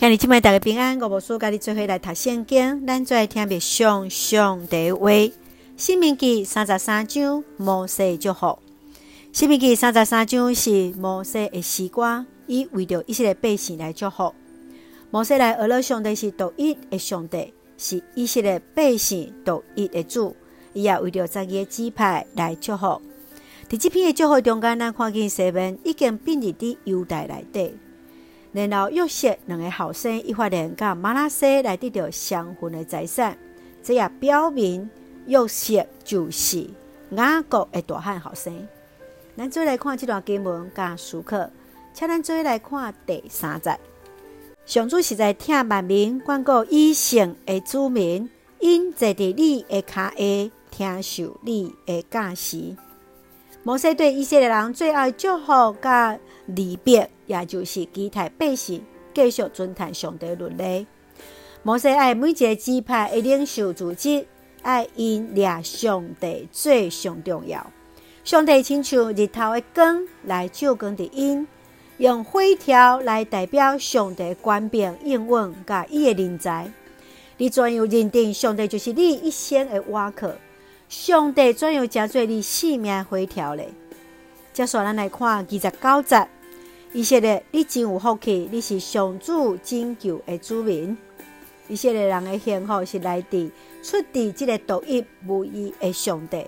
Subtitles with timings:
[0.00, 5.10] 向你今麦大家平安，我无输甲你做伙来读圣经，咱做来听别上上帝话。
[5.76, 8.58] 申命记三十三章，摩西祝福。
[9.30, 14.34] 申命记三十三章是摩西的诗歌，伊为着以色列百姓来祝福。
[15.10, 20.34] 摩西来学了上帝是独一的上帝，是以色列百姓独一的主，
[20.72, 23.02] 伊也为着十二个支派来祝福。
[23.68, 27.74] 伫即篇的祝福中间，咱看见西面已经并入伫犹大内底，
[28.52, 33.38] 然后约瑟两个后生伊发现甲马拉西来得到双份的财产，
[33.82, 34.90] 这也表明
[35.26, 36.68] 约瑟就是
[37.10, 38.66] 雅各的大汉后生。
[39.36, 41.48] 咱再来看这段经文甲思考，
[41.94, 43.78] 请咱再来看第三节。
[44.66, 52.76] 上主实在听万民关顾以圣的子民，因坐伫你的脚下，听受你的教示。
[53.62, 58.84] 摩西对以色列人最爱祝福甲离别，也就是期待百姓
[59.14, 60.86] 继续遵行上帝律例。
[61.62, 64.26] 摩西爱每一个支派的领袖组织，
[64.62, 67.64] 爱因掠上帝最上重要。
[68.24, 71.46] 上帝亲像日头的光来照光的因，
[71.98, 76.70] 用火条来代表上帝权柄应允甲伊的人才。
[77.36, 80.32] 你怎样认定上帝就是你一生的倚靠？
[80.88, 83.72] 上帝怎样加做你性命回调嘞？
[84.52, 86.28] 接下来，咱来看二十九节，
[86.92, 90.96] 伊说咧，你真有福气，你是上主拯救的子民。
[91.68, 93.48] 伊说咧人的幸福是来自
[93.80, 96.44] 出自这个独一无二的上帝，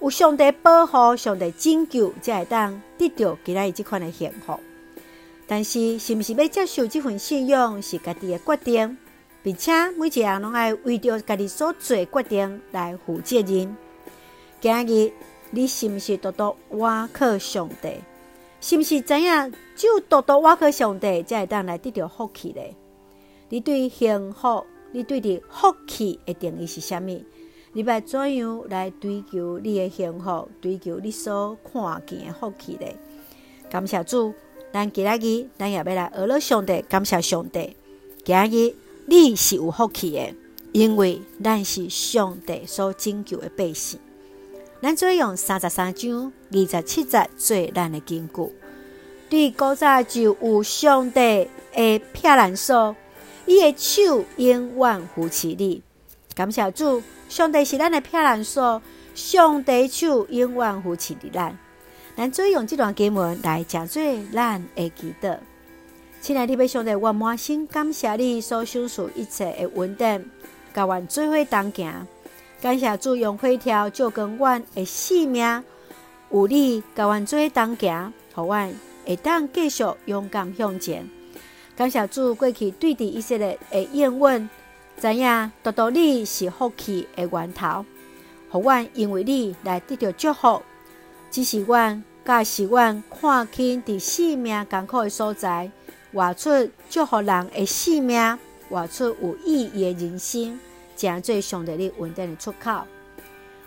[0.00, 4.58] 有上帝保护、上帝拯救，才会当得到今日这款的幸福。
[5.46, 8.98] 但是，是毋是要接受这份信仰，是家己的决定。
[9.40, 13.76] 并且每一个人拢爱为着家己所做决定来负责任。
[14.60, 15.12] 今日
[15.52, 18.00] 你是毋是独独我靠上帝？
[18.60, 22.74] 是毋是知影只有独独倚靠上帝才会当来得到福气咧？
[23.48, 27.22] 你对幸福，你对的福气的定义是啥物？
[27.72, 32.96] 你要怎样来追求你的幸福，追求你所看见的福气咧？
[33.70, 34.34] 感谢主，
[34.72, 37.76] 咱今仔日咱也要来学了上帝，感谢上帝。
[38.24, 38.74] 今日。
[39.10, 40.34] 你是有福气的，
[40.70, 43.98] 因为咱是上帝所拯救的百姓。
[44.80, 48.52] 咱做用三十三章二十七节做咱的根据。
[49.28, 52.94] 对古早就有上帝的避难所，
[53.44, 55.82] 伊的手永远扶持你。
[56.34, 58.80] 感谢主，上帝是咱的避难所，
[59.16, 61.58] 上帝手永远扶持你咱。
[62.16, 64.00] 咱做用这段经文来讲做
[64.32, 65.36] 咱的祈祷。
[66.20, 70.24] 亲爱的弟兄姊，我满心感谢你所享受一切的稳定，
[70.72, 72.06] 甲阮做伙同行。
[72.60, 75.62] 感谢主用火条照光阮的性命，
[76.32, 78.74] 有你甲阮做同行，互阮
[79.06, 81.08] 会当继续勇敢向前。
[81.76, 84.50] 感谢主过去对伫以色列的应允，
[85.00, 87.84] 知影独独你是福气的源头，
[88.50, 90.60] 互阮因为你来得到祝福。
[91.30, 95.70] 只是阮，甲是阮看轻伫性命艰苦的所在。
[96.12, 98.36] 活出祝福人的性命，
[98.68, 100.58] 活出有意义的人生，
[100.98, 102.82] 成做上帝你稳定的出口。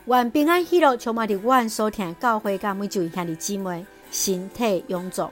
[0.05, 5.31] 愿平安喜乐充满伫阮所听教会，甲每一位兄弟姊妹身体勇壮，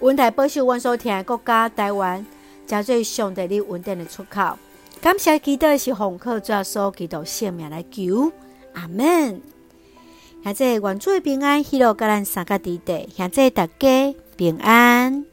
[0.00, 2.24] 温台保守阮所听的国家台湾，
[2.66, 4.58] 成做上帝你稳定的出口。
[5.00, 8.30] 感谢祈祷是奉靠主耶稣基督性命来求，
[8.74, 9.40] 阿门。
[10.42, 15.29] 现在愿主平安喜乐，甲咱三个弟弟，现在大家平安。